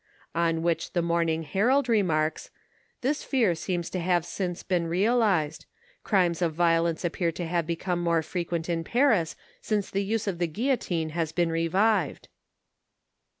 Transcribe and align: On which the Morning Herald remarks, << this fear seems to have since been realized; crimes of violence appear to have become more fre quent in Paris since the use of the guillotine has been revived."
On 0.33 0.63
which 0.63 0.93
the 0.93 1.03
Morning 1.03 1.43
Herald 1.43 1.87
remarks, 1.87 2.49
<< 2.75 3.01
this 3.03 3.23
fear 3.23 3.53
seems 3.53 3.87
to 3.91 3.99
have 3.99 4.25
since 4.25 4.63
been 4.63 4.87
realized; 4.87 5.67
crimes 6.03 6.41
of 6.41 6.55
violence 6.55 7.05
appear 7.05 7.31
to 7.33 7.45
have 7.45 7.67
become 7.67 8.01
more 8.01 8.23
fre 8.23 8.39
quent 8.39 8.67
in 8.67 8.83
Paris 8.83 9.35
since 9.61 9.91
the 9.91 10.03
use 10.03 10.25
of 10.25 10.39
the 10.39 10.47
guillotine 10.47 11.09
has 11.09 11.31
been 11.31 11.51
revived." 11.51 12.29